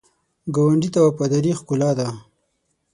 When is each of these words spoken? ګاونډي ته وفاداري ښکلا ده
ګاونډي 0.55 0.89
ته 0.93 0.99
وفاداري 1.07 1.51
ښکلا 1.59 1.91
ده 1.97 2.07